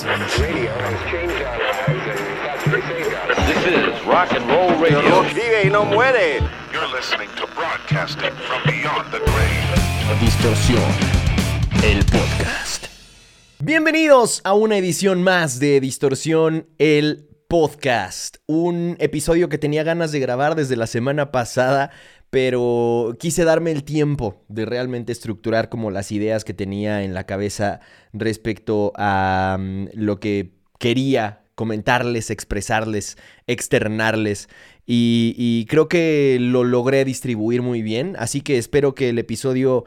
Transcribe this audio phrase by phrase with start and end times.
[0.00, 0.08] This
[3.66, 5.22] is rock and roll radio.
[5.24, 6.40] Vive y no muere.
[6.72, 10.18] You're listening to broadcasting from beyond the grave.
[10.18, 10.82] Distorsión,
[11.84, 12.86] el podcast.
[13.58, 18.38] Bienvenidos a una edición más de Distorsión, el podcast.
[18.46, 21.90] Un episodio que tenía ganas de grabar desde la semana pasada,
[22.30, 27.24] pero quise darme el tiempo de realmente estructurar como las ideas que tenía en la
[27.24, 27.80] cabeza
[28.12, 34.48] respecto a mm, lo que quería comentarles, expresarles, externarles.
[34.86, 39.84] Y, creo que lo logré distribuir muy bien, así que espero que el episodio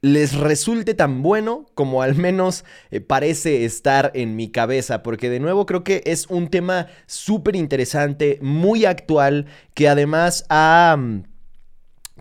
[0.00, 5.38] les resulte tan bueno como al menos eh, parece estar en mi cabeza, porque de
[5.38, 11.22] nuevo creo que es un tema súper interesante, muy actual, que además ha mm,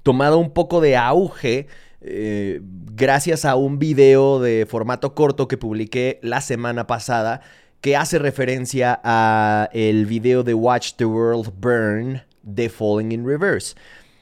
[0.05, 1.68] tomado un poco de auge.
[2.02, 7.41] eh, gracias a un video de formato corto que publiqué la semana pasada
[7.82, 13.74] que hace referencia a el video de Watch the World Burn de Falling in Reverse.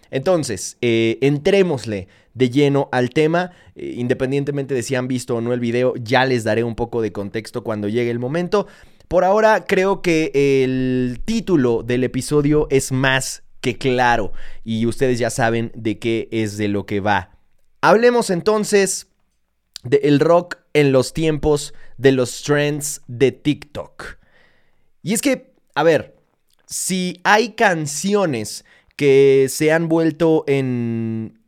[0.10, 3.52] Entonces, eh, entrémosle de lleno al tema.
[3.76, 7.02] Eh, independientemente de si han visto o no el video, ya les daré un poco
[7.02, 8.68] de contexto cuando llegue el momento.
[9.10, 14.34] Por ahora, creo que el título del episodio es más que claro
[14.66, 17.38] y ustedes ya saben de qué es de lo que va.
[17.82, 19.08] Hablemos entonces
[19.84, 24.18] del rock en los tiempos de los trends de TikTok.
[25.02, 26.16] Y es que, a ver,
[26.68, 28.66] si hay canciones
[28.98, 31.40] que se han vuelto en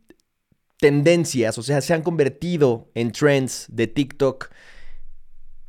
[0.78, 4.50] tendencias, o sea, se han convertido en trends de TikTok,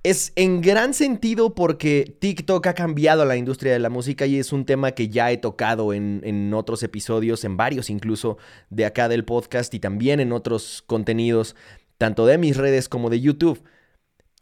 [0.09, 4.53] es en gran sentido porque TikTok ha cambiado la industria de la música y es
[4.53, 8.37] un tema que ya he tocado en, en, otros episodios, en varios incluso
[8.69, 11.57] de acá del podcast y también en otros contenidos,
[11.97, 13.61] tanto de mis redes como de YouTube.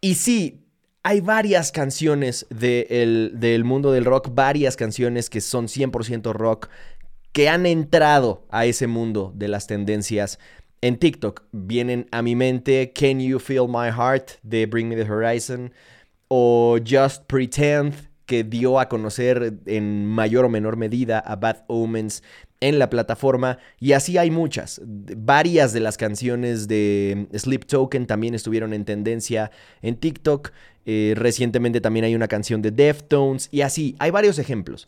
[0.02, 0.66] Y sí,
[1.02, 6.70] hay varias canciones de el, del mundo del rock, varias canciones que son 100% rock,
[7.32, 10.38] que han entrado a ese mundo de las tendencias
[10.86, 11.42] en TikTok.
[11.52, 15.74] Vienen a mi mente Can You Feel My Heart de Bring Me the Horizon
[16.28, 17.96] o Just Pretend
[18.28, 22.22] que dio a conocer en mayor o menor medida a Bad Omens
[22.62, 24.80] en la plataforma y así hay muchas.
[24.86, 29.50] Varias de las canciones de Sleep Token también estuvieron en tendencia
[29.82, 30.52] en TikTok.
[30.86, 34.88] Eh, recientemente también hay una canción de Deftones y así, hay varios ejemplos.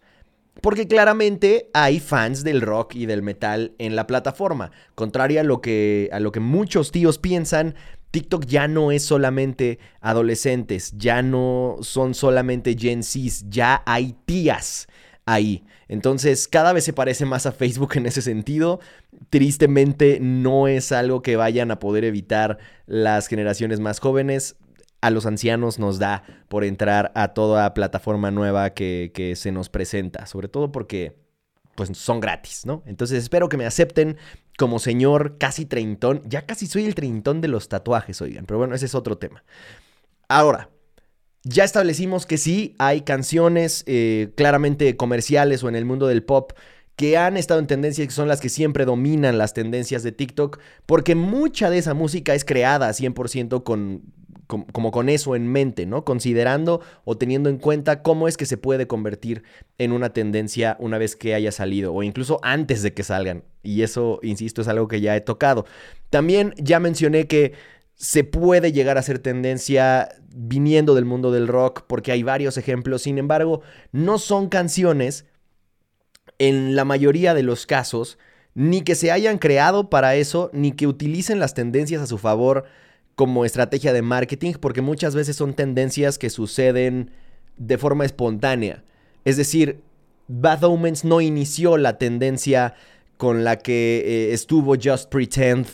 [0.61, 4.71] Porque claramente hay fans del rock y del metal en la plataforma.
[4.95, 7.75] Contrario a lo que, a lo que muchos tíos piensan,
[8.11, 14.87] TikTok ya no es solamente adolescentes, ya no son solamente Gen Zs, ya hay tías
[15.25, 15.63] ahí.
[15.87, 18.79] Entonces cada vez se parece más a Facebook en ese sentido.
[19.29, 24.55] Tristemente no es algo que vayan a poder evitar las generaciones más jóvenes
[25.01, 30.25] a los ancianos nos da por entrar a toda plataforma nueva que, se nos presenta,
[30.25, 31.17] sobre todo porque
[31.75, 32.81] pues son gratis, ¿no?
[32.87, 34.17] Entonces espero que me acepten
[34.57, 38.73] como señor casi treintón, ya casi soy el treintón de los tatuajes, oigan, pero bueno,
[38.73, 39.43] ese es otro tema.
[40.27, 40.71] Ahora,
[41.43, 46.53] ya establecimos que sí, hay canciones eh, claramente comerciales o en el mundo del pop
[46.95, 50.11] que han estado en tendencia y que son las que siempre dominan las tendencias de
[50.11, 54.01] TikTok, porque mucha de esa música es creada 100% con
[54.47, 56.05] como con eso en mente, ¿no?
[56.05, 59.43] Considerando o teniendo en cuenta cómo es que se puede convertir
[59.77, 63.43] en una tendencia una vez que haya salido o incluso antes de que salgan.
[63.61, 65.65] Y eso, insisto, es algo que ya he tocado.
[66.09, 67.53] También ya mencioné que
[67.95, 73.01] se puede llegar a ser tendencia viniendo del mundo del rock porque hay varios ejemplos.
[73.01, 75.25] Sin embargo, no son canciones
[76.39, 78.17] en la mayoría de los casos
[78.53, 82.65] ni que se hayan creado para eso, ni que utilicen las tendencias a su favor
[83.17, 87.09] como estrategia de marketing, porque muchas veces son tendencias que suceden
[87.57, 88.83] de forma espontánea.
[89.25, 89.81] Es decir,
[90.27, 92.75] Bad Omens no inició la tendencia
[93.17, 95.65] con la que eh, estuvo Just Pretend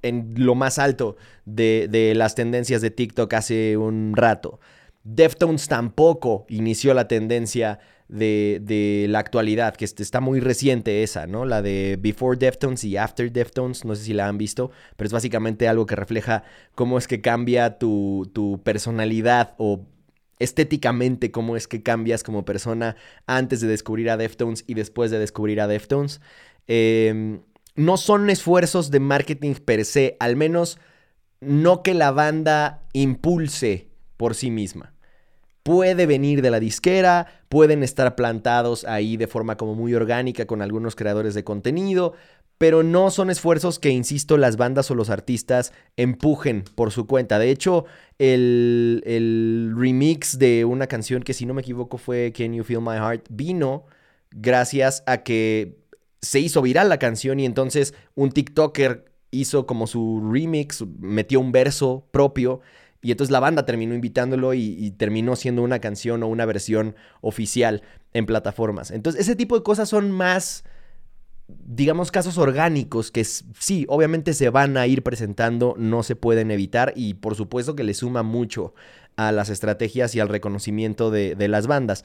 [0.00, 4.58] en lo más alto de, de, las tendencias de TikTok hace un rato.
[5.02, 7.78] Deftones tampoco inició la tendencia
[8.14, 11.44] de, de, la actualidad, que está muy reciente esa, ¿no?
[11.44, 15.12] La de Before Deftones y After Deftones, no sé si la han visto, pero es
[15.12, 16.44] básicamente algo que refleja
[16.76, 19.84] cómo es que cambia tu, tu personalidad o
[20.38, 22.96] estéticamente cómo es que cambias como persona
[23.26, 26.20] antes de descubrir a Deftones y después de descubrir a Deftones.
[26.68, 27.40] Eh,
[27.74, 30.78] no son esfuerzos de marketing per se, al menos
[31.40, 34.93] no que la banda impulse por sí misma
[35.64, 40.62] puede venir de la disquera, pueden estar plantados ahí de forma como muy orgánica con
[40.62, 42.12] algunos creadores de contenido,
[42.58, 47.38] pero no son esfuerzos que, insisto, las bandas o los artistas empujen por su cuenta.
[47.38, 47.86] De hecho,
[48.18, 52.82] el, el remix de una canción que, si no me equivoco, fue Can You Feel
[52.82, 53.86] My Heart, vino
[54.30, 55.78] gracias a que
[56.20, 61.52] se hizo viral la canción y entonces un TikToker hizo como su remix, metió un
[61.52, 62.60] verso propio
[63.04, 67.82] y entonces la banda terminó invitándolo y, terminó siendo una canción o una versión oficial
[68.14, 68.90] en plataformas.
[68.90, 70.64] Entonces ese tipo de cosas son más,
[71.46, 76.94] digamos, casos orgánicos que sí, obviamente se van a ir presentando, no se pueden evitar
[76.96, 78.72] y por supuesto que le suma mucho
[79.16, 82.04] a las estrategias y al reconocimiento de, las bandas.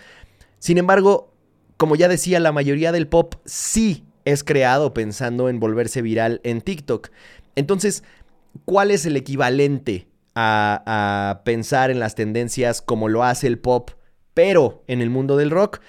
[0.59, 1.33] Sin embargo,
[1.77, 6.59] como ya decía, la mayoría del pop sí es creado pensando en volverse viral en
[6.59, 7.07] TikTok.
[7.55, 8.03] Entonces,
[8.65, 13.91] ¿cuál es el equivalente a, pensar en las tendencias como lo hace el pop,
[14.33, 15.81] pero en el mundo del rock.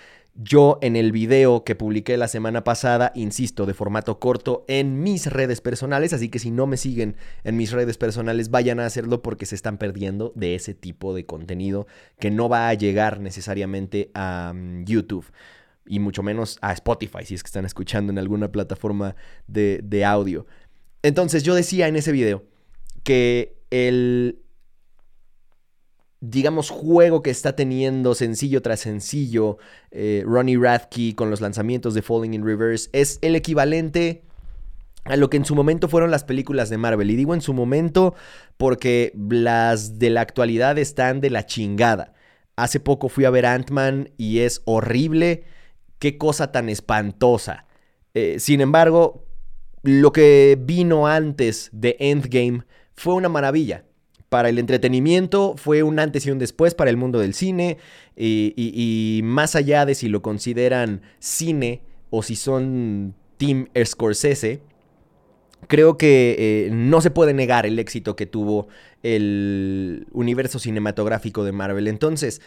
[0.43, 5.27] Yo en el video que publiqué la semana pasada, insisto, de formato corto en mis
[5.27, 9.23] redes personales, así que si no me siguen en mis redes personales, vayan a hacerlo
[9.23, 11.87] porque se están perdiendo de ese tipo de contenido
[12.19, 15.27] que no va a llegar necesariamente a mm, YouTube
[15.85, 19.17] y mucho menos a Spotify, si es que están escuchando en alguna plataforma
[19.47, 20.47] de, de audio.
[21.03, 22.45] Entonces yo decía en ese video
[23.03, 24.43] que el,
[26.21, 29.59] digamos, juego que está teniendo sencillo tras sencillo
[29.91, 34.23] eh, Ronnie Radke con los lanzamientos de Falling in Reverse es el equivalente
[35.05, 37.11] a lo que en su momento fueron las películas de Marvel.
[37.11, 38.15] Y digo en su momento
[38.59, 42.13] porque las de la actualidad están de la chingada.
[42.57, 45.45] Hace poco fui a ver Ant-Man y es horrible.
[45.99, 47.67] Qué cosa tan espantosa.
[48.13, 49.27] Eh, sin embargo,
[49.83, 52.65] lo que vino antes de Endgame
[53.01, 53.85] fue una maravilla.
[54.29, 57.79] Para el entretenimiento fue un antes y un después para el mundo del cine
[58.15, 64.61] y, más allá de si lo consideran cine o si son Team Scorsese,
[65.67, 68.69] creo que eh, no se puede negar el éxito que tuvo
[69.03, 71.89] el universo cinematográfico de Marvel.
[71.89, 72.43] Entonces,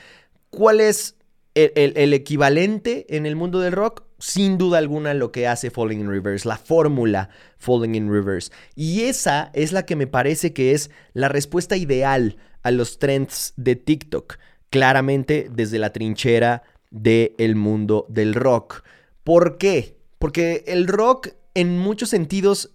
[0.52, 1.18] ¿cuál es
[1.56, 6.10] el, equivalente en el mundo del rock, sin duda alguna, lo que hace Falling in
[6.10, 8.52] Reverse, la fórmula Falling in Reverse.
[8.76, 13.54] Y esa es la que me parece que es la respuesta ideal a los trends
[13.58, 14.38] de TikTok,
[14.70, 18.84] claramente desde la trinchera del mundo del rock.
[19.24, 19.98] ¿Por qué?
[20.20, 22.72] Porque el rock en muchos sentidos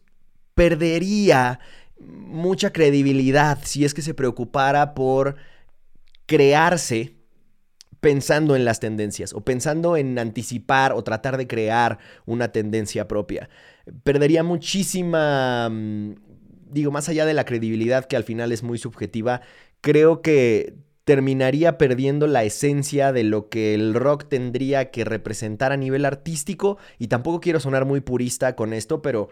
[0.55, 1.61] perdería
[1.99, 5.37] mucha credibilidad si es que se preocupara por
[6.27, 7.18] crearse
[8.01, 13.49] pensando en las tendencias o pensando en anticipar o tratar de crear una tendencia propia.
[14.05, 16.15] Perdería muchísima, mm,
[16.71, 19.41] digo, más allá de la credibilidad que al final es muy subjetiva,
[19.81, 20.75] creo que
[21.05, 26.77] terminaría perdiendo la esencia de lo que el rock tendría que representar a nivel artístico
[26.99, 29.31] y tampoco quiero sonar muy purista con esto, pero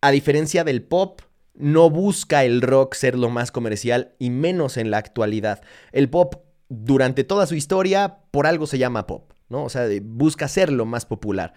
[0.00, 1.22] a diferencia del pop,
[1.58, 5.62] no busca el rock ser lo más comercial y menos en la actualidad.
[5.92, 9.64] El pop durante toda su historia, por algo se llama pop, ¿no?
[9.64, 11.54] O sea, busca ser lo más popular.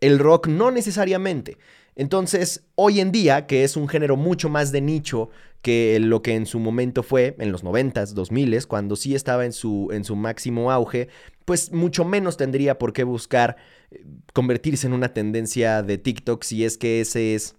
[0.00, 1.58] El rock no necesariamente.
[1.98, 5.30] Entonces, hoy en día, que es un género mucho más de nicho
[5.62, 9.52] que lo que en su momento fue, en los 90s, 2000s, cuando sí estaba en
[9.52, 11.08] su, en su máximo auge,
[11.44, 13.56] pues mucho menos tendría por qué buscar
[13.90, 17.56] eh, convertirse en una tendencia de TikTok si es que ese es,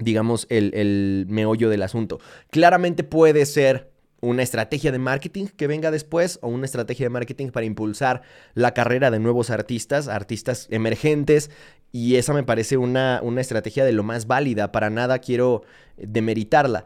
[0.00, 2.18] digamos, el, el meollo del asunto.
[2.50, 3.93] Claramente puede ser
[4.24, 8.22] una estrategia de marketing que venga después o una estrategia de marketing para impulsar
[8.54, 11.50] la carrera de nuevos artistas, artistas emergentes.
[11.92, 14.72] Y esa me parece una, una estrategia de lo más válida.
[14.72, 15.62] Para nada quiero
[15.96, 16.84] demeritarla.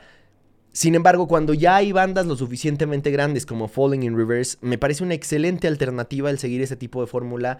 [0.72, 5.02] Sin embargo, cuando ya hay bandas lo suficientemente grandes como Falling in Reverse, me parece
[5.02, 7.58] una excelente alternativa el seguir ese tipo de fórmula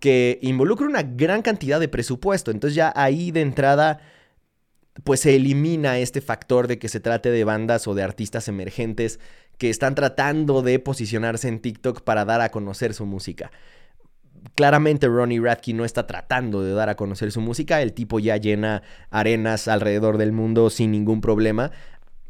[0.00, 2.50] que involucra una gran cantidad de presupuesto.
[2.50, 4.00] Entonces ya ahí de entrada
[5.04, 9.20] pues se elimina este factor de que se trate de bandas o de artistas emergentes
[9.56, 13.50] que están tratando de posicionarse en TikTok para dar a conocer su música.
[14.54, 18.36] Claramente Ronnie Radke no está tratando de dar a conocer su música, el tipo ya
[18.36, 21.72] llena arenas alrededor del mundo sin ningún problema.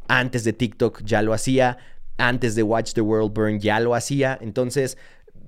[0.07, 1.77] Antes de TikTok ya lo hacía,
[2.17, 4.97] antes de Watch the World Burn ya lo hacía, entonces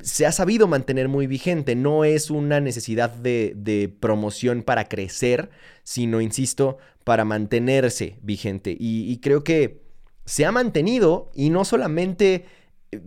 [0.03, 1.75] se ha sabido mantener muy vigente.
[1.75, 5.49] No es una necesidad de, promoción para crecer,
[5.83, 8.75] sino, insisto, para mantenerse vigente.
[8.79, 9.81] Y, creo que
[10.25, 12.45] se ha mantenido y no solamente
[12.91, 13.01] eh,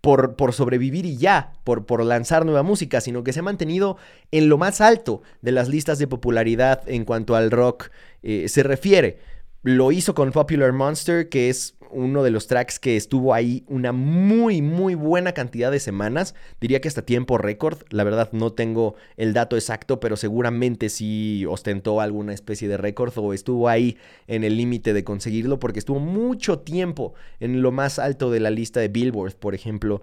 [0.00, 3.96] por, por sobrevivir y ya, por, por, lanzar nueva música, sino que se ha mantenido
[4.30, 7.90] en lo más alto de las listas de popularidad en cuanto al rock
[8.22, 9.18] eh, se refiere.
[9.64, 13.92] Lo hizo con Popular Monster, que es uno de los tracks que estuvo ahí una
[13.92, 16.34] muy, muy buena cantidad de semanas.
[16.60, 17.78] Diría que hasta tiempo récord.
[17.88, 23.14] La verdad no tengo el dato exacto, pero seguramente sí ostentó alguna especie de récord
[23.16, 27.98] o estuvo ahí en el límite de conseguirlo porque estuvo mucho tiempo en lo más
[27.98, 30.02] alto de la lista de Billboard, por ejemplo,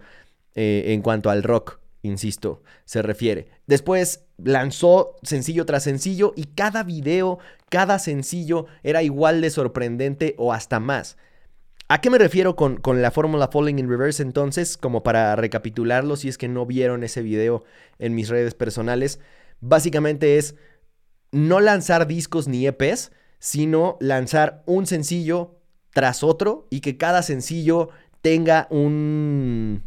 [0.55, 3.47] eh, en cuanto al rock insisto, se refiere.
[3.67, 10.53] Después lanzó sencillo tras sencillo y cada video, cada sencillo era igual de sorprendente o
[10.53, 11.17] hasta más.
[11.87, 14.77] ¿A qué me refiero con, con la fórmula Falling in Reverse entonces?
[14.77, 17.63] Como para recapitularlo, si es que no vieron ese video
[17.99, 19.19] en mis redes personales.
[19.59, 20.55] Básicamente es
[21.31, 25.59] no lanzar discos ni EPs, sino lanzar un sencillo
[25.93, 27.89] tras otro y que cada sencillo
[28.21, 29.83] tenga un,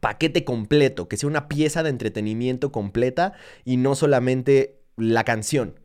[0.00, 3.32] paquete completo, que sea una pieza de entretenimiento completa
[3.64, 5.80] y no solamente la canción.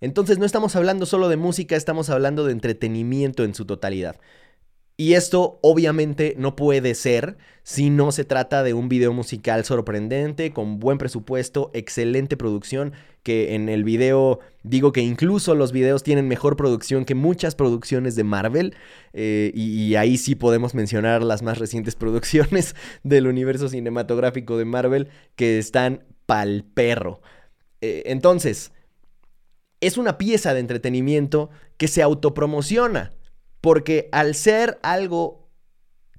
[0.00, 4.16] Entonces no estamos hablando solo de música, estamos hablando de entretenimiento en su totalidad.
[5.00, 10.50] Y esto obviamente no puede ser si no se trata de un video musical sorprendente,
[10.50, 16.26] con buen presupuesto, excelente producción, que en el video digo que incluso los videos tienen
[16.26, 18.74] mejor producción que muchas producciones de Marvel,
[19.12, 22.74] eh, y, ahí sí podemos mencionar las más recientes producciones
[23.04, 27.20] del universo cinematográfico de Marvel que están pal perro.
[27.80, 28.72] Eh, entonces,
[29.80, 33.12] es una pieza de entretenimiento que se autopromociona
[33.60, 35.48] porque al ser algo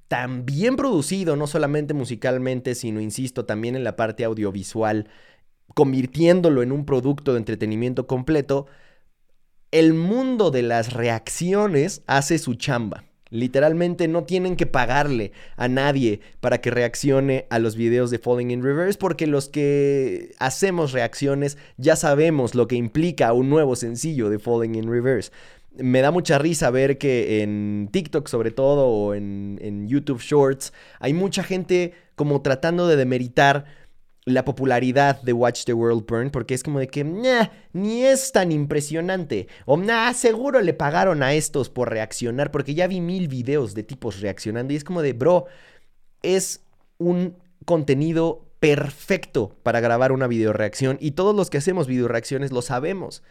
[0.08, 5.08] tan bien producido, no solamente musicalmente, sino, insisto, también en la parte audiovisual,
[5.76, 8.66] convirtiéndolo en un producto de entretenimiento completo,
[9.72, 13.04] el mundo de las reacciones hace su chamba.
[13.30, 18.50] Literalmente no tienen que pagarle a nadie para que reaccione a los videos de Falling
[18.50, 24.32] in Reverse porque los que hacemos reacciones ya sabemos lo que implica un nuevo sencillo
[24.32, 25.32] de Falling in Reverse
[25.76, 31.14] me da mucha risa ver que en TikTok sobre todo o en, YouTube Shorts hay
[31.14, 33.66] mucha gente como tratando de demeritar
[34.26, 37.04] la popularidad de Watch the World Burn porque es como de que
[37.74, 42.88] ni es tan impresionante o nah, seguro le pagaron a estos por reaccionar porque ya
[42.88, 45.46] vi mil videos de tipos reaccionando y es como de bro
[46.22, 46.62] es
[46.98, 47.36] un
[47.66, 52.62] contenido perfecto para grabar una video reacción y todos los que hacemos video reacciones lo
[52.62, 53.24] sabemos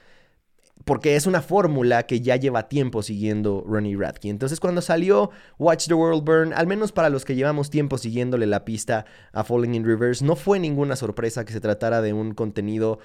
[0.84, 4.28] porque es una fórmula que ya lleva tiempo siguiendo Ronnie Radke.
[4.28, 8.46] Entonces cuando salió Watch the World Burn, al menos para los que llevamos tiempo siguiéndole
[8.46, 12.34] la pista a Falling in Reverse, no fue ninguna sorpresa que se tratara de un
[12.34, 13.00] contenido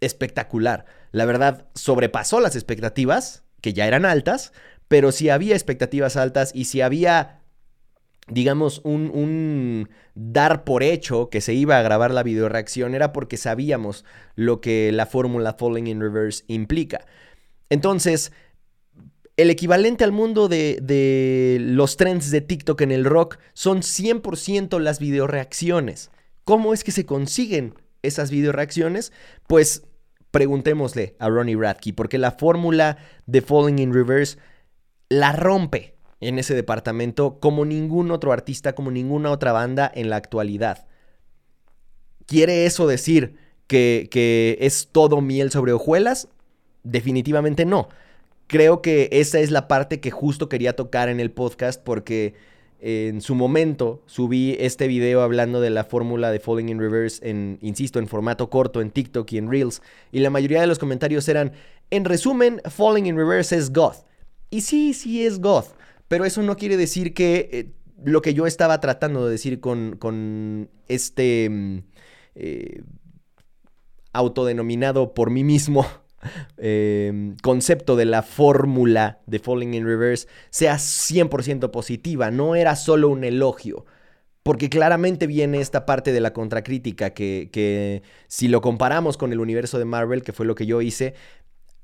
[0.00, 0.84] espectacular.
[1.12, 4.52] La verdad, sobrepasó las expectativas, que ya eran altas,
[4.88, 7.40] pero si había expectativas altas y si había
[8.28, 14.04] digamos, un, dar por hecho que se iba a grabar la videoreacción era porque sabíamos
[14.34, 17.06] lo que la fórmula Falling in Reverse implica.
[17.70, 18.32] Entonces,
[19.36, 24.80] el equivalente al mundo de, de los trends de TikTok en el rock son 100%
[24.80, 26.10] las videoreacciones.
[26.44, 29.12] ¿Cómo es que se consiguen esas videoreacciones?
[29.46, 29.84] Pues
[30.30, 34.38] preguntémosle a Ronnie Radke, porque la fórmula de Falling in Reverse
[35.08, 40.16] la rompe en ese departamento como ningún otro artista, como ninguna otra banda en la
[40.16, 40.86] actualidad.
[42.26, 46.28] ¿Quiere eso decir que, es todo miel sobre hojuelas?
[46.82, 47.88] Definitivamente no.
[48.46, 52.34] Creo que esa es la parte que justo quería tocar en el podcast porque
[52.80, 57.58] en su momento subí este video hablando de la fórmula de Falling in Reverse en,
[57.60, 59.82] insisto, en formato corto en TikTok y en Reels.
[60.12, 61.52] Y la mayoría de los comentarios eran,
[61.90, 64.04] en resumen, Falling in Reverse es goth.
[64.50, 65.75] Y sí, sí es goth.
[66.08, 67.72] Pero eso no quiere decir que eh,
[68.04, 71.78] lo que yo estaba tratando de decir con, este mm,
[72.36, 72.82] eh,
[74.12, 75.86] autodenominado por mí mismo
[76.58, 82.30] em, concepto de la fórmula de Falling in Reverse sea 100% positiva.
[82.30, 83.84] No era solo un elogio.
[84.42, 89.40] Porque claramente viene esta parte de la contracrítica que, que, si lo comparamos con el
[89.40, 91.14] universo de Marvel, que fue lo que yo hice,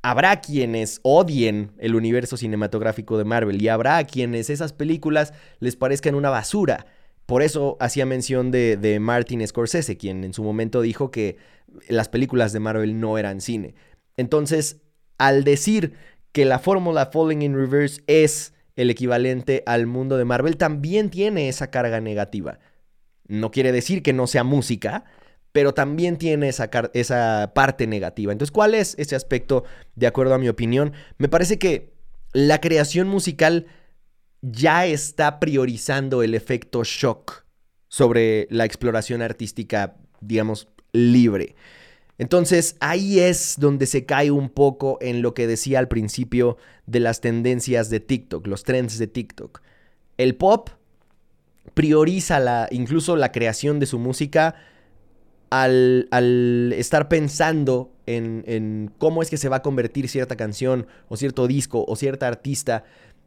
[0.03, 6.15] habrá quienes odien el universo cinematográfico de Marvel y habrá quienes esas películas les parezcan
[6.15, 6.87] una basura.
[7.27, 11.37] Por eso hacía mención de, de, Martin Scorsese, quien en su momento dijo que
[11.89, 13.75] las películas de Marvel no eran cine.
[14.17, 14.81] Entonces,
[15.19, 15.95] al decir
[16.33, 21.49] que la fórmula Falling in Reverse es el equivalente al mundo de Marvel, también tiene
[21.49, 22.59] esa carga negativa.
[23.29, 25.05] No quiere decir que no sea música,
[25.53, 28.33] pero también tiene esa, esa parte negativa.
[28.33, 30.93] Entonces, ¿cuál es ese aspecto de acuerdo a mi opinión?
[31.19, 31.93] Me parece que
[32.33, 33.67] la creación musical
[34.41, 37.45] ya está priorizando el efecto shock
[37.89, 41.55] sobre la exploración artística, digamos, libre.
[42.19, 46.57] Entonces ahí es donde se cae un poco en lo que decía al principio
[46.87, 49.61] de las tendencias de TikTok, los trends de TikTok.
[50.19, 50.71] El pop
[51.75, 54.55] prioriza la, incluso la creación de su música
[55.53, 61.17] al, estar pensando en, en, cómo es que se va a convertir cierta canción o
[61.17, 62.85] cierto disco o cierta artista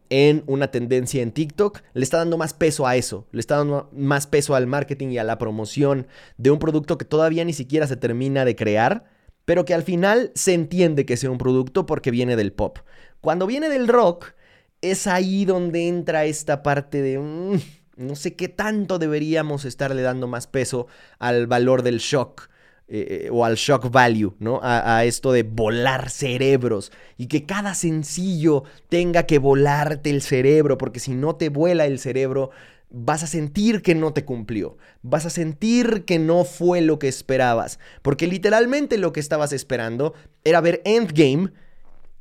[0.09, 3.89] en una tendencia en TikTok, le está dando más peso a eso, le está dando
[3.93, 7.87] más peso al marketing y a la promoción de un producto que todavía ni siquiera
[7.87, 9.05] se termina de crear,
[9.45, 12.79] pero que al final se entiende que sea un producto porque viene del pop.
[13.21, 14.33] Cuando viene del rock,
[14.81, 17.59] es ahí donde entra esta parte de...
[17.97, 20.87] No sé qué tanto deberíamos estarle dando más peso
[21.19, 22.49] al valor del shock
[22.87, 24.59] eh, o al shock value, ¿no?
[24.61, 30.77] A, a, esto de volar cerebros y que cada sencillo tenga que volarte el cerebro,
[30.77, 32.51] porque si no te vuela el cerebro,
[32.89, 37.07] vas a sentir que no te cumplió, vas a sentir que no fue lo que
[37.07, 41.51] esperabas, porque literalmente lo que estabas esperando era ver Endgame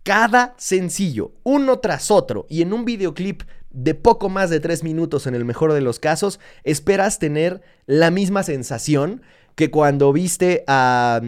[0.03, 3.43] cada sencillo, uno tras otro, y en un videoclip
[3.75, 8.11] de poco más de tres minutos en el mejor de los casos, esperas tener la
[8.11, 9.23] misma sensación
[9.57, 11.21] que cuando viste a,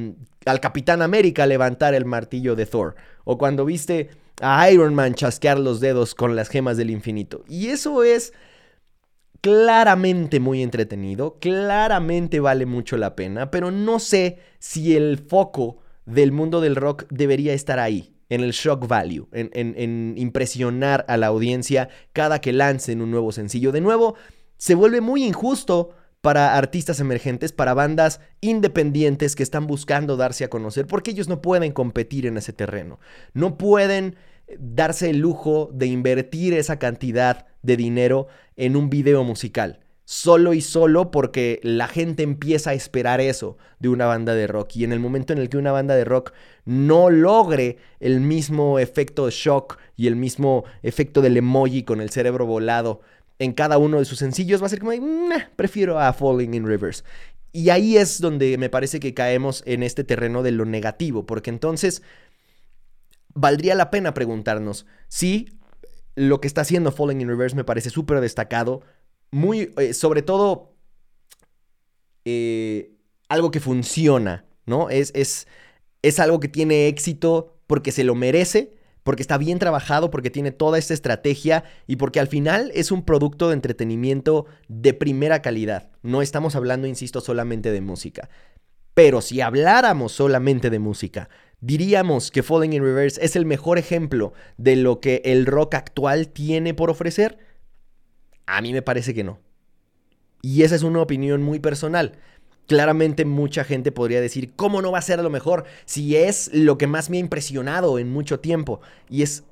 [0.47, 4.11] al Capitán América levantar el martillo de Thor, o cuando viste
[4.41, 7.45] a Iron Man chasquear los dedos con las gemas del infinito.
[7.49, 8.33] Y eso es
[9.41, 16.33] claramente muy entretenido, claramente vale mucho la pena, pero no sé si el foco del
[16.33, 21.17] mundo del rock debería estar ahí, en el shock value, en, en, en impresionar a
[21.17, 23.73] la audiencia cada que lancen un nuevo sencillo.
[23.73, 24.15] De nuevo,
[24.57, 25.91] se vuelve muy injusto
[26.21, 31.41] para artistas emergentes, para bandas independientes que están buscando darse a conocer, porque ellos no
[31.41, 32.99] pueden competir en ese terreno.
[33.33, 34.17] No pueden
[34.59, 39.81] darse el lujo de invertir esa cantidad de dinero en un video musical.
[40.09, 44.77] Solo y solo porque la gente empieza a esperar eso de una banda de rock.
[44.77, 46.33] Y en el momento en el que una banda de rock
[46.65, 52.11] no logre el mismo efecto de shock y el mismo efecto del emoji con el
[52.11, 53.01] cerebro volado
[53.39, 54.93] en cada uno de sus sencillos, va a ser como,
[55.57, 57.05] prefiero a Falling in Rivers.
[57.53, 61.51] Y ahí es donde me parece que caemos en este terreno de lo negativo, porque
[61.51, 62.03] entonces
[63.35, 65.49] valdría la pena preguntarnos si
[66.15, 68.83] lo que está haciendo Falling in Reverse me parece súper destacado,
[69.31, 70.75] muy, eh, sobre todo,
[72.25, 72.93] eh,
[73.29, 74.91] algo que funciona, ¿no?
[74.91, 75.47] Es, es,
[76.03, 80.51] es algo que tiene éxito porque se lo merece porque está bien trabajado, porque tiene
[80.51, 85.91] toda esta estrategia y porque al final es un producto de entretenimiento de primera calidad.
[86.03, 88.29] No estamos hablando, insisto, solamente de música.
[88.95, 91.29] Pero si habláramos solamente de música,
[91.61, 96.27] diríamos que Falling in Reverse es el mejor ejemplo de lo que el rock actual
[96.27, 97.39] tiene por ofrecer.
[98.47, 99.39] A mí me parece que no.
[100.43, 102.13] Y esa es una opinión muy personal.
[102.67, 106.79] Claramente mucha gente podría decir, ¿cómo no va a ser lo mejor si es lo
[106.79, 108.81] que más me ha impresionado en mucho tiempo?
[109.09, 109.45] Y es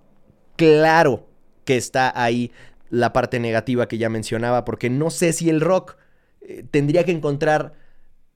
[0.56, 1.26] claro
[1.64, 2.52] que está ahí
[2.90, 5.96] la parte negativa que ya mencionaba, porque no sé si el rock
[6.42, 7.72] eh, tendría que encontrar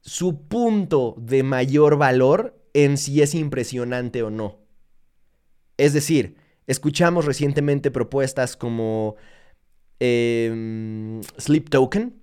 [0.00, 4.58] su punto de mayor valor en si es impresionante o no.
[5.76, 9.16] Es decir, escuchamos recientemente propuestas como
[10.00, 12.14] eh, Sleep Token,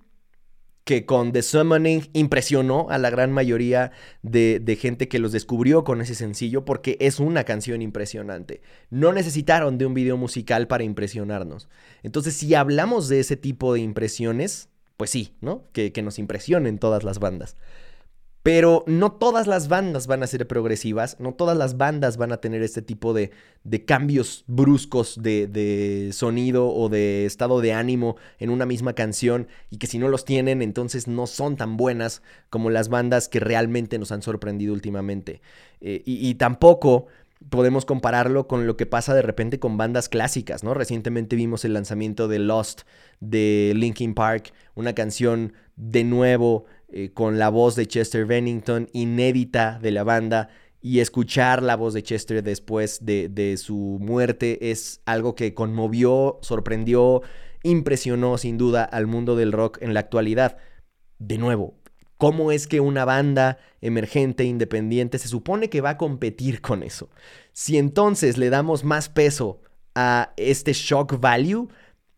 [0.84, 3.90] que con The Summoning impresionó a la gran mayoría
[4.22, 8.62] de, de, gente que los descubrió con ese sencillo porque es una canción impresionante.
[8.88, 11.68] No necesitaron de un video musical para impresionarnos.
[12.04, 15.64] Entonces, si hablamos de ese tipo de impresiones, pues sí, ¿no?
[15.72, 17.56] Que, que nos impresionen todas las bandas.
[18.46, 22.36] Pero no todas las bandas van a ser progresivas, no todas las bandas van a
[22.36, 23.32] tener este tipo de,
[23.64, 29.48] de cambios bruscos de, de, sonido o de estado de ánimo en una misma canción
[29.68, 33.40] y que si no los tienen entonces no son tan buenas como las bandas que
[33.40, 35.40] realmente nos han sorprendido últimamente.
[35.80, 37.08] Eh, y, y tampoco
[37.50, 40.72] podemos compararlo con lo que pasa de repente con bandas clásicas, ¿no?
[40.72, 42.82] Recientemente vimos el lanzamiento de Lost
[43.18, 49.78] de Linkin Park, una canción de nuevo eh, con la voz de Chester Bennington, inédita
[49.80, 50.48] de la banda,
[50.80, 56.38] y escuchar la voz de Chester después de, de su muerte es algo que conmovió,
[56.42, 57.22] sorprendió,
[57.64, 60.58] impresionó sin duda al mundo del rock en la actualidad.
[61.18, 61.74] De nuevo,
[62.18, 67.10] ¿Cómo es que una banda emergente, independiente, se supone que va a competir con eso?
[67.52, 69.60] Si entonces le damos más peso
[69.94, 71.68] a este shock value,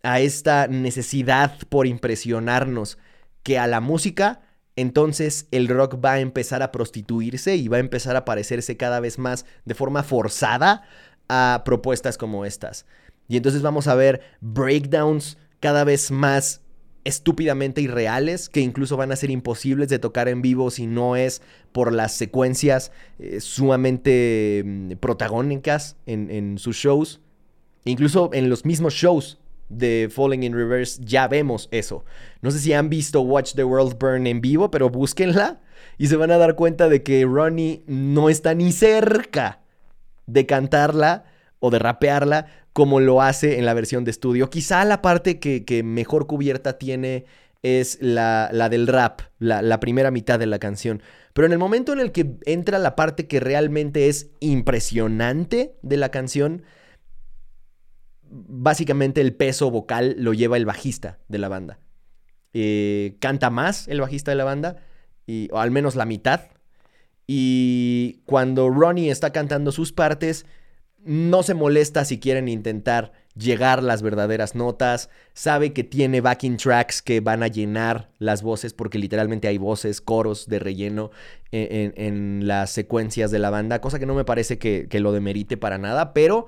[0.05, 2.99] a esta necesidad por impresionarnos
[3.43, 4.41] que a la música,
[4.81, 9.01] entonces el rock va a empezar a prostituirse y va a empezar a parecerse cada
[9.01, 10.85] vez más de forma forzada
[11.29, 12.87] a propuestas como estas.
[13.27, 16.61] Y entonces vamos a ver breakdowns cada vez más
[17.03, 21.43] estúpidamente irreales que incluso van a ser imposibles de tocar en vivo si no es
[21.73, 27.21] por las secuencias eh, sumamente mm, protagónicas en, en sus shows.
[27.85, 29.39] Incluso en los mismos shows
[29.69, 32.05] de Falling in Reverse ya vemos eso.
[32.41, 35.61] No sé si han visto Watch the World Burn en vivo, pero búsquenla
[35.99, 39.61] y se van a dar cuenta de que Ronnie no está ni cerca
[40.27, 41.25] de cantarla
[41.61, 44.51] o de rapearla como lo hace en la versión de estudio.
[44.51, 47.25] Quizá la parte que, mejor cubierta tiene
[47.65, 51.03] es la, del rap, la, la, primera mitad de la canción.
[51.33, 55.97] Pero en el momento en el que entra la parte que realmente es impresionante de
[55.97, 56.63] la canción,
[58.31, 61.79] básicamente el peso vocal lo lleva el bajista de la banda.
[62.53, 64.77] Eh, canta más el bajista de la banda,
[65.27, 66.43] y, o al menos la mitad.
[67.27, 70.47] Y cuando Ronnie está cantando sus partes,
[71.05, 77.03] no se molesta si quieren intentar llegar las verdaderas notas, sabe que tiene backing tracks
[77.03, 81.11] que van a llenar las voces, porque literalmente hay voces, coros de relleno
[81.53, 85.57] en, las secuencias de la banda, cosa que no me parece que, que lo demerite
[85.57, 86.47] para nada, pero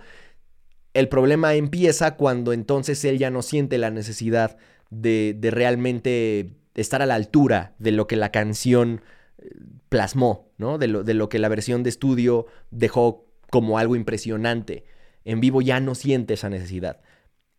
[0.94, 4.56] el problema empieza cuando entonces él ya no siente la necesidad
[4.90, 9.02] de, realmente estar a la altura de lo que la canción
[9.38, 9.50] eh,
[9.88, 10.78] plasmó, ¿no?
[10.78, 14.84] De lo, de lo que la versión de estudio dejó como algo impresionante.
[15.24, 17.00] En vivo ya no siente esa necesidad.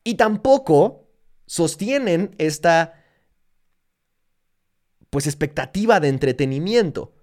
[0.03, 1.07] Y tampoco
[1.45, 3.01] sostienen esta
[5.09, 7.13] pues expectativa de entretenimiento.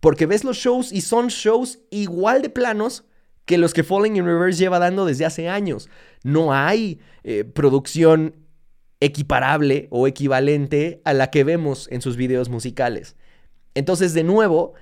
[0.00, 3.04] Porque ves los shows y son shows igual de planos
[3.48, 5.88] que los que Falling in Reverse lleva dando desde hace años.
[6.22, 8.36] No hay eh, producción
[9.00, 13.16] equiparable o equivalente a la que vemos en sus videos musicales.
[13.74, 14.74] Entonces, de nuevo,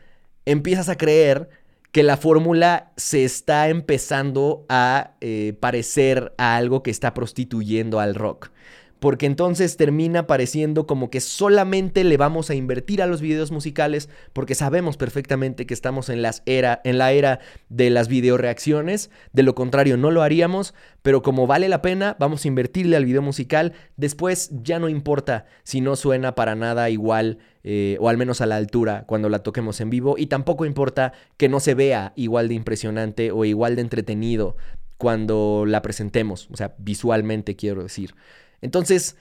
[0.47, 1.49] empiezas a creer
[1.93, 8.17] que la fórmula se está empezando a eh, parecer a algo que está prostituyendo al
[8.17, 8.51] rock
[8.99, 14.09] porque entonces termina pareciendo como que solamente le vamos a invertir a los videos musicales
[14.33, 19.55] porque sabemos perfectamente que estamos en, era, en la era de las videoreacciones, de lo
[19.55, 23.73] contrario no lo haríamos, pero como vale la pena, vamos a invertirle al video musical,
[23.97, 28.47] después ya no importa si no suena para nada igual eh, o al menos a
[28.47, 30.15] la altura cuando la toquemos en vivo.
[30.17, 34.57] Y tampoco importa que no se vea igual de impresionante o igual de entretenido
[34.99, 38.15] cuando la presentemos, o sea, visualmente quiero decir.
[38.61, 39.17] Entonces,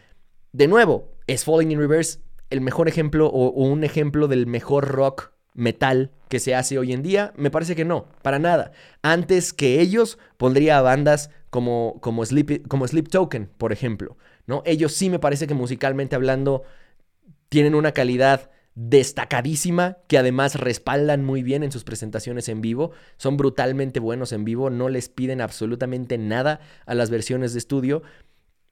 [0.51, 2.19] de nuevo, ¿es Falling in Reverse
[2.49, 7.03] el mejor ejemplo o, un ejemplo del mejor rock metal que se hace hoy en
[7.03, 7.33] día?
[7.35, 8.71] Me parece que no, para nada.
[9.01, 14.17] Antes que ellos, pondría a bandas como, como, Sleep, como Sleep Token, por ejemplo.
[14.47, 14.61] ¿no?
[14.65, 16.63] Ellos sí me parece que musicalmente hablando
[17.49, 23.37] tienen una calidad destacadísima que además respaldan muy bien en sus presentaciones en vivo, son
[23.37, 28.03] brutalmente buenos en vivo, no les piden absolutamente nada a las versiones de estudio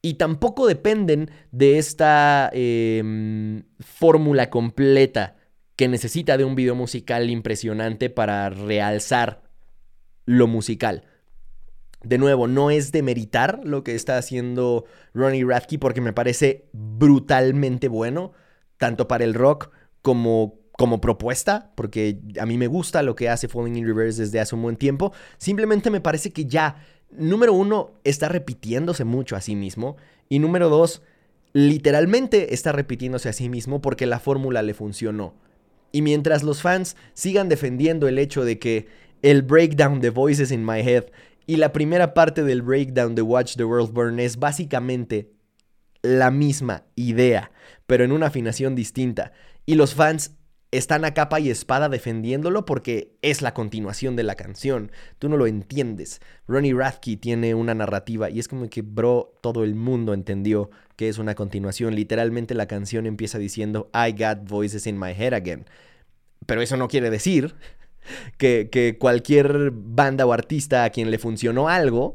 [0.05, 5.37] y tampoco dependen de esta em, fórmula completa
[5.77, 9.41] que necesita de un video musical impresionante para realzar
[10.25, 11.05] lo musical.
[12.03, 17.87] De nuevo, no es demeritar lo que está haciendo Ronnie Radke porque me parece brutalmente
[17.87, 18.33] bueno,
[18.77, 23.47] tanto para el rock como como propuesta, porque a mí me gusta lo que hace
[23.47, 25.13] Falling in Reverse desde hace un buen tiempo.
[25.37, 26.83] Simplemente me parece que ya
[27.17, 29.97] número uno, está repitiéndose mucho a sí mismo.
[30.29, 31.01] Y número dos,
[31.53, 35.35] literalmente está repitiéndose a sí mismo porque la fórmula le funcionó.
[35.91, 38.87] Y mientras los fans sigan defendiendo el hecho de que
[39.21, 41.05] el breakdown de Voices in My Head
[41.45, 45.31] y la primera parte del breakdown de Watch the World Burn es básicamente
[46.01, 47.51] la misma idea,
[47.85, 49.33] pero en una afinación distinta.
[49.65, 50.35] Y los fans
[50.77, 54.91] están a capa y espada defendiéndolo porque es la continuación de la canción.
[55.19, 56.19] Tú no lo entiendes.
[56.47, 61.09] Ronnie Rathke tiene una narrativa y es como que, bro, todo el mundo entendió que
[61.09, 61.95] es una continuación.
[61.95, 65.65] Literalmente la canción empieza diciendo I got voices in my head again.
[66.45, 67.55] Pero eso no quiere decir
[68.37, 72.13] que, que cualquier banda o artista a quien le funcionó algo,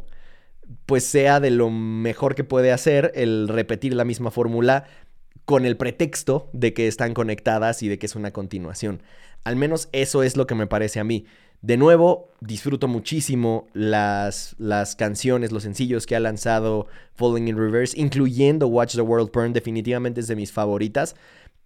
[0.84, 4.84] pues sea de lo mejor que puede hacer el repetir la misma fórmula
[5.44, 9.02] con el pretexto de que están conectadas y de que es una continuación.
[9.44, 11.26] Al menos eso es lo que me parece a mí.
[11.60, 17.98] De nuevo, disfruto muchísimo las, las canciones, los sencillos que ha lanzado Falling in Reverse,
[18.00, 21.16] incluyendo Watch the World Burn, definitivamente es de mis favoritas.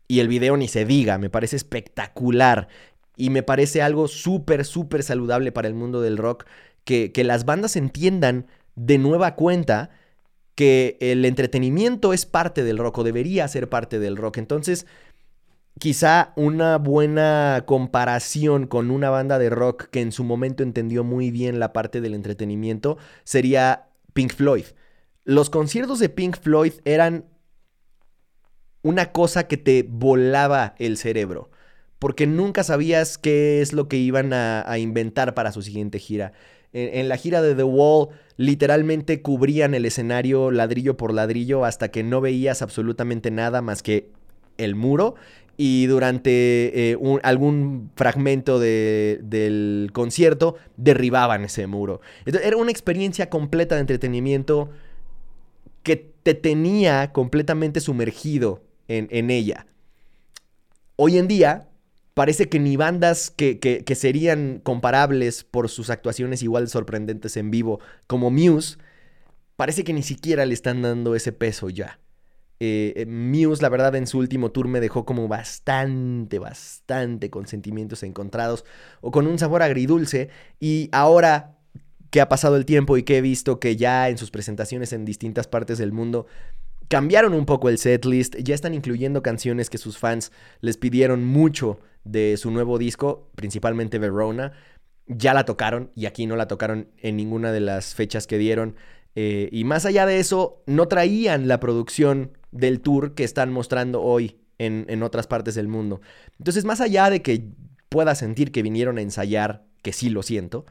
[0.08, 2.68] Y el video ni se diga, me parece espectacular.
[3.16, 6.46] Y me parece algo súper, súper saludable para el mundo del rock,
[6.84, 9.90] que, que las bandas entiendan de nueva cuenta
[10.54, 14.38] que el entretenimiento es parte del rock o debería ser parte del rock.
[14.38, 14.86] Entonces,
[15.78, 21.30] quizá una buena comparación con una banda de rock que en su momento entendió muy
[21.30, 24.66] bien la parte del entretenimiento sería Pink Floyd.
[25.24, 27.26] Los conciertos de Pink Floyd eran
[28.82, 31.50] una cosa que te volaba el cerebro,
[31.98, 36.32] porque nunca sabías qué es lo que iban a, a inventar para su siguiente gira.
[36.72, 42.02] En, la gira de The Wall literalmente cubrían el escenario ladrillo por ladrillo hasta que
[42.02, 44.08] no veías absolutamente nada más que
[44.56, 45.14] el muro
[45.56, 52.00] y durante eh, algún fragmento de, del concierto derribaban ese muro.
[52.24, 54.70] Entonces, era una experiencia completa de entretenimiento
[55.82, 59.66] que te tenía completamente sumergido en ella.
[60.96, 61.68] Hoy en día,
[62.14, 67.50] parece que ni bandas que, que, que, serían comparables por sus actuaciones igual sorprendentes en
[67.50, 68.78] vivo como Muse,
[69.56, 71.98] parece que ni siquiera le están dando ese peso ya.
[72.64, 78.04] Eh, Muse, la verdad, en su último tour me dejó como bastante, bastante con sentimientos
[78.04, 78.64] encontrados
[79.00, 80.28] o con un sabor agridulce.
[80.60, 81.58] Y ahora
[82.10, 85.04] que ha pasado el tiempo y que he visto que ya en sus presentaciones en
[85.04, 86.26] distintas partes del mundo
[86.86, 91.80] cambiaron un poco el setlist, ya están incluyendo canciones que sus fans les pidieron mucho
[92.04, 94.52] de su nuevo disco, principalmente Verona.
[95.06, 98.76] Ya la tocaron y aquí no la tocaron en ninguna de las fechas que dieron.
[99.14, 104.02] Eh, y más allá de eso, no traían la producción del tour que están mostrando
[104.02, 106.00] hoy en, en, otras partes del mundo.
[106.38, 107.44] Entonces, más allá de que
[107.88, 110.64] pueda sentir que vinieron a ensayar, que sí lo siento,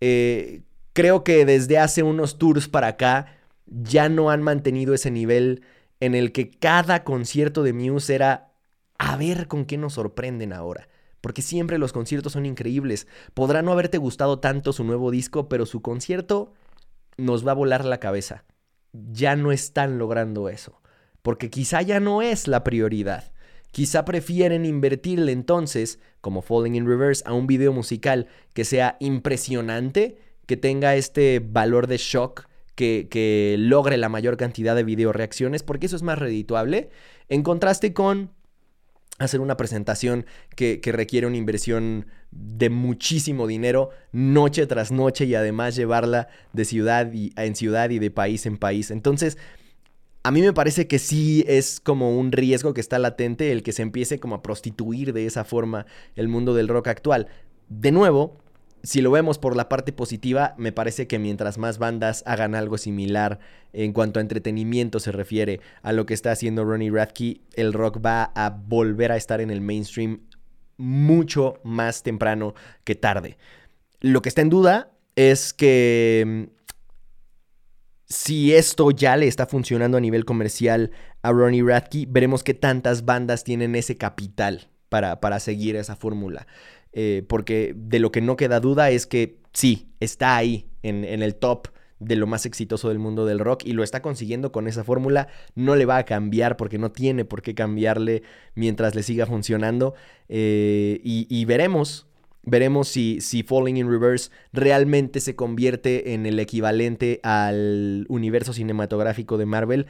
[0.00, 5.62] eh, creo que desde hace unos tours para acá ya no han mantenido ese nivel
[6.00, 8.52] en el que cada concierto de Muse era
[8.98, 10.88] a ver con qué nos sorprenden ahora.
[11.20, 13.06] Porque siempre los conciertos son increíbles.
[13.32, 16.52] Podrá no haberte gustado tanto su nuevo disco, pero su concierto
[17.16, 18.44] nos va a volar la cabeza.
[18.92, 20.80] Ya no están logrando eso
[21.24, 23.32] porque quizá ya no es la prioridad.
[23.72, 30.18] Quizá prefieren invertirle entonces, como Falling in Reverse, a un video musical que sea impresionante,
[30.44, 35.86] que tenga este valor de shock, que, logre la mayor cantidad de video reacciones, porque
[35.86, 36.90] eso es más redituable,
[37.30, 38.30] en contraste con
[39.18, 45.76] hacer una presentación que, requiere una inversión de muchísimo dinero noche tras noche y además
[45.76, 48.90] llevarla de ciudad y, en ciudad y de país en país.
[48.90, 49.38] Entonces,
[50.24, 53.72] a mí me parece que sí es como un riesgo que está latente el que
[53.72, 57.28] se empiece como a prostituir de esa forma el mundo del rock actual.
[57.68, 58.38] De nuevo,
[58.84, 62.76] si lo vemos por la parte positiva, me parece que mientras más bandas hagan algo
[62.76, 63.40] similar
[63.72, 68.04] en cuanto a entretenimiento se refiere a lo que está haciendo Ronnie Radke, el rock
[68.04, 70.20] va a volver a estar en el mainstream
[70.76, 73.38] mucho más temprano que tarde.
[74.00, 76.50] Lo que está en duda es que
[78.04, 80.90] si esto ya le está funcionando a nivel comercial
[81.22, 86.46] a Ronnie Radke, veremos qué tantas bandas tienen ese capital para, para seguir esa fórmula.
[86.96, 91.34] Eh, porque de lo que no queda duda es que sí, está ahí en, el
[91.34, 94.84] top de lo más exitoso del mundo del rock y lo está consiguiendo con esa
[94.84, 95.26] fórmula.
[95.56, 98.22] No le va a cambiar porque no tiene por qué cambiarle
[98.54, 99.94] mientras le siga funcionando.
[100.28, 102.06] Eh, y, y veremos
[102.46, 109.38] Veremos si, si, Falling in Reverse realmente se convierte en el equivalente al universo cinematográfico
[109.38, 109.86] de Marvel.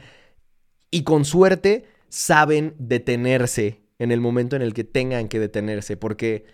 [0.89, 5.97] Y con suerte saben detenerse en el momento en el que tengan que detenerse.
[5.97, 6.45] Porque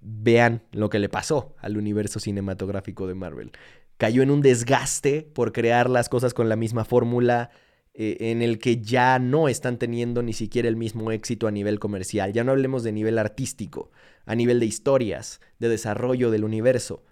[0.00, 3.52] vean lo que le pasó al universo cinematográfico de Marvel.
[3.96, 7.50] Cayó en un desgaste por crear las cosas con la misma fórmula
[7.92, 11.78] eh, en el que ya no están teniendo ni siquiera el mismo éxito a nivel
[11.78, 12.32] comercial.
[12.32, 13.90] Ya no hablemos de nivel artístico,
[14.26, 17.02] a nivel de historias, de desarrollo del universo.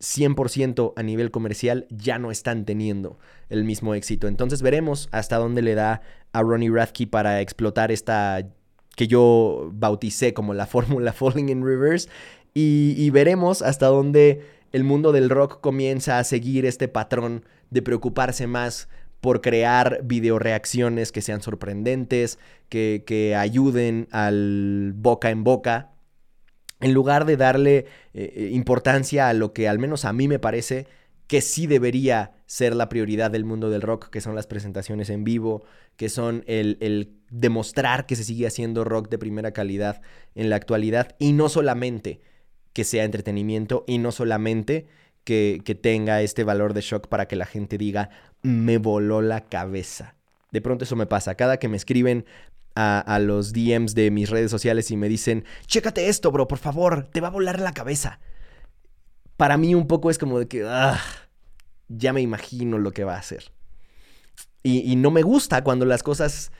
[0.00, 3.18] 100% a nivel comercial ya no están teniendo
[3.50, 4.26] el mismo éxito.
[4.26, 8.44] Entonces veremos hasta dónde le da a Ronnie Radke para explotar esta
[8.96, 12.08] que yo bauticé como la fórmula Falling in Reverse
[12.54, 18.46] y, veremos hasta dónde el mundo del rock comienza a seguir este patrón de preocuparse
[18.46, 18.88] más
[19.20, 25.92] por crear videoreacciones que sean sorprendentes, que, que ayuden al boca en boca,
[26.80, 30.86] en lugar de darle eh, importancia a lo que al menos a mí me parece
[31.32, 35.24] que sí debería ser la prioridad del mundo del rock, que son las presentaciones en
[35.24, 35.64] vivo,
[35.96, 40.02] que son el, demostrar que se sigue haciendo rock de primera calidad
[40.34, 42.20] en la actualidad y no solamente
[42.74, 44.88] que sea entretenimiento y no solamente
[45.24, 48.10] que, tenga este valor de shock para que la gente diga,
[48.42, 50.16] me voló la cabeza.
[50.50, 51.34] De pronto eso me pasa.
[51.34, 52.26] Cada que me escriben
[52.74, 56.58] a, a, los DMs de mis redes sociales y me dicen, chécate esto, bro, por
[56.58, 58.20] favor, te va a volar la cabeza.
[59.38, 61.00] Para mí un poco es como de que, ah,
[61.96, 63.52] ya me imagino lo que va a hacer.
[64.64, 66.52] Y, no me gusta cuando las cosas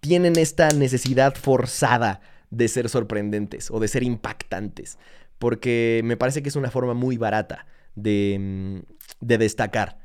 [0.00, 4.98] tienen esta necesidad forzada de ser sorprendentes o de ser impactantes
[5.38, 8.78] porque me parece que es una forma muy barata de, mm,
[9.20, 9.98] de destacar.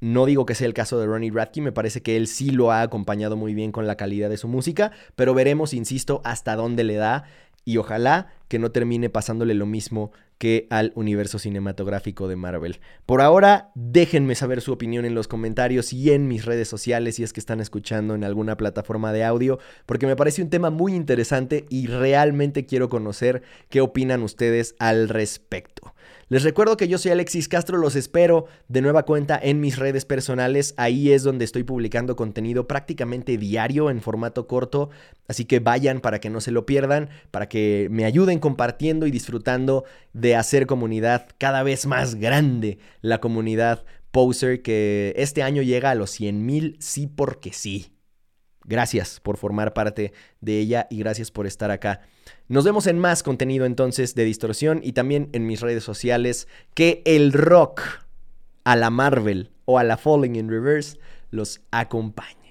[0.00, 2.72] No digo que sea el caso de Ronnie Radke, me parece que él sí lo
[2.72, 6.82] ha acompañado muy bien con la calidad de su música, pero veremos, insisto, hasta dónde
[6.84, 7.24] le da
[7.64, 10.10] y ojalá que no termine pasándole lo mismo
[10.42, 12.80] que al universo cinematográfico de Marvel.
[13.06, 17.22] Por ahora, déjenme saber su opinión en los comentarios y en mis redes sociales si
[17.22, 20.96] es que están escuchando en alguna plataforma de audio, porque me parece un tema muy
[20.96, 25.94] interesante y realmente quiero conocer qué opinan ustedes al respecto.
[26.32, 30.06] Les recuerdo que yo soy Alexis Castro, los espero de nueva cuenta en mis redes
[30.06, 34.88] personales, ahí es donde estoy publicando contenido prácticamente diario en formato corto,
[35.28, 39.10] así que vayan para que no se lo pierdan, para que me ayuden compartiendo y
[39.10, 45.90] disfrutando de hacer comunidad cada vez más grande, la comunidad Poser que este año llega
[45.90, 47.91] a los 100 mil sí porque sí.
[48.64, 52.02] Gracias por formar parte de ella y gracias por estar acá.
[52.48, 56.48] Nos vemos en más contenido entonces de distorsión y también en mis redes sociales.
[56.74, 57.82] Que el rock
[58.64, 60.98] a la Marvel o a la Falling in Reverse
[61.30, 62.41] los acompañe.